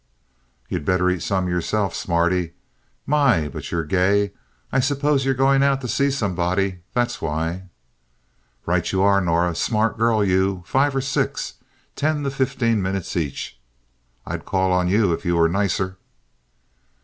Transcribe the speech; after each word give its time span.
"You'd 0.67 0.83
better 0.83 1.11
eat 1.11 1.21
some 1.21 1.47
yourself, 1.47 1.93
smarty. 1.93 2.53
My, 3.05 3.47
but 3.47 3.71
you're 3.71 3.83
gay! 3.83 4.31
I 4.71 4.79
suppose 4.79 5.25
you're 5.25 5.35
going 5.35 5.61
out 5.61 5.79
to 5.81 5.87
see 5.87 6.09
somebody. 6.09 6.79
That's 6.95 7.21
why." 7.21 7.65
"Right 8.65 8.91
you 8.91 9.03
are, 9.03 9.21
Norah. 9.21 9.53
Smart 9.53 9.99
girl, 9.99 10.25
you. 10.25 10.63
Five 10.65 10.95
or 10.95 11.01
six. 11.01 11.53
Ten 11.95 12.23
to 12.23 12.31
fifteen 12.31 12.81
minutes 12.81 13.15
each. 13.15 13.61
I'd 14.25 14.43
call 14.43 14.71
on 14.71 14.87
you 14.87 15.13
if 15.13 15.23
you 15.23 15.35
were 15.35 15.47
nicer." 15.47 15.97